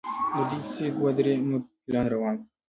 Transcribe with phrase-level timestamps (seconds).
[0.35, 2.43] د دوی پسې دوه درې نور فیلان روان وو.